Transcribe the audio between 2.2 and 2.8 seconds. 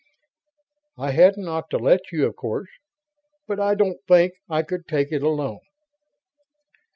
of course.